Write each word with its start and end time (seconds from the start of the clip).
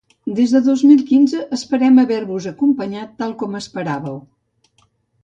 Des 0.37 0.53
de 0.53 0.59
dos 0.67 0.81
mil 0.91 1.03
quinze 1.09 1.41
esperem 1.57 1.99
haver-vos 2.03 2.47
acompanyat 2.53 3.13
tal 3.21 3.37
com 3.43 3.59
esperàveu. 3.61 4.17